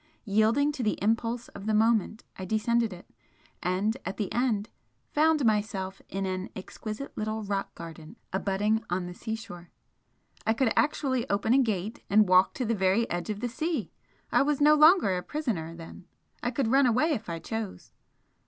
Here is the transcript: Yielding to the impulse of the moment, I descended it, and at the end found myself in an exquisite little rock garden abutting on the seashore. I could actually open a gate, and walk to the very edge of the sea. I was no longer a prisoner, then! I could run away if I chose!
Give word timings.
Yielding 0.25 0.71
to 0.71 0.81
the 0.81 0.97
impulse 0.99 1.47
of 1.49 1.67
the 1.67 1.75
moment, 1.75 2.23
I 2.35 2.43
descended 2.43 2.91
it, 2.91 3.07
and 3.61 3.95
at 4.03 4.17
the 4.17 4.33
end 4.33 4.71
found 5.11 5.45
myself 5.45 6.01
in 6.09 6.25
an 6.25 6.49
exquisite 6.55 7.15
little 7.15 7.43
rock 7.43 7.75
garden 7.75 8.15
abutting 8.33 8.83
on 8.89 9.05
the 9.05 9.13
seashore. 9.13 9.69
I 10.43 10.53
could 10.53 10.73
actually 10.75 11.29
open 11.29 11.53
a 11.53 11.59
gate, 11.61 12.01
and 12.09 12.27
walk 12.27 12.55
to 12.55 12.65
the 12.65 12.73
very 12.73 13.07
edge 13.11 13.29
of 13.29 13.41
the 13.41 13.47
sea. 13.47 13.91
I 14.31 14.41
was 14.41 14.59
no 14.59 14.73
longer 14.73 15.15
a 15.15 15.21
prisoner, 15.21 15.75
then! 15.75 16.07
I 16.41 16.49
could 16.49 16.69
run 16.71 16.87
away 16.87 17.11
if 17.11 17.29
I 17.29 17.37
chose! 17.37 17.93